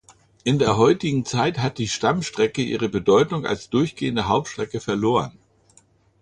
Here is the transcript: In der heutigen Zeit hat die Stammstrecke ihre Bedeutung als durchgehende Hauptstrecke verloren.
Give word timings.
In 0.43 0.57
der 0.57 0.77
heutigen 0.77 1.25
Zeit 1.25 1.59
hat 1.59 1.77
die 1.77 1.87
Stammstrecke 1.87 2.63
ihre 2.63 2.89
Bedeutung 2.89 3.45
als 3.45 3.69
durchgehende 3.69 4.27
Hauptstrecke 4.27 4.79
verloren. 4.79 5.37